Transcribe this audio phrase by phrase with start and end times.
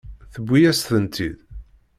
[0.33, 1.37] Tewwi-yas-tent-id.